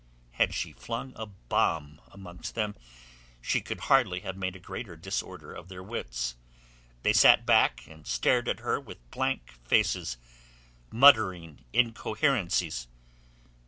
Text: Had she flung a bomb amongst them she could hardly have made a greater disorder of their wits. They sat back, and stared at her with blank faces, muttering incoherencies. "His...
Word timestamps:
Had 0.31 0.55
she 0.55 0.73
flung 0.73 1.13
a 1.15 1.27
bomb 1.27 2.01
amongst 2.11 2.55
them 2.55 2.73
she 3.39 3.61
could 3.61 3.81
hardly 3.81 4.21
have 4.21 4.35
made 4.35 4.55
a 4.55 4.59
greater 4.59 4.95
disorder 4.95 5.53
of 5.53 5.69
their 5.69 5.83
wits. 5.83 6.35
They 7.03 7.13
sat 7.13 7.45
back, 7.45 7.85
and 7.85 8.07
stared 8.07 8.47
at 8.47 8.61
her 8.61 8.79
with 8.79 9.11
blank 9.11 9.51
faces, 9.63 10.17
muttering 10.89 11.65
incoherencies. 11.71 12.75
"His... 12.75 12.87